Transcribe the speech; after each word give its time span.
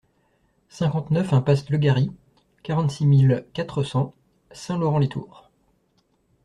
cinquante-neuf 0.69 1.31
impasse 1.31 1.69
le 1.69 1.77
Gary, 1.77 2.09
quarante-six 2.63 3.05
mille 3.05 3.45
quatre 3.53 3.83
cents 3.83 4.15
Saint-Laurent-les-Tours 4.49 5.51